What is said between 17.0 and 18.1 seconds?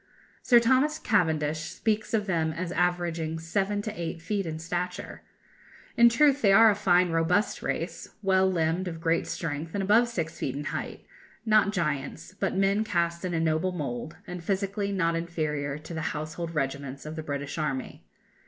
of the British army.